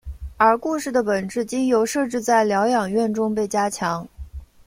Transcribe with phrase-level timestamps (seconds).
[0.37, 4.07] 而故事的本质经由设置在疗养院中被加强。